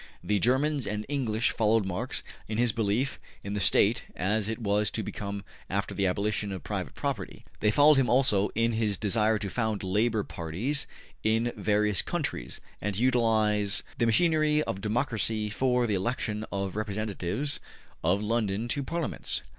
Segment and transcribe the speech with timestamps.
[0.23, 4.89] The Germans and English followed Marx in his belief in the State as it was
[4.89, 9.37] to become after the abolition of private property; they followed him also in his desire
[9.37, 10.87] to found Labor Parties
[11.23, 16.75] in the various countries, and to utilize the machinery of democracy for the election of
[16.75, 17.59] representatives
[18.03, 19.43] of Labor to Parliaments.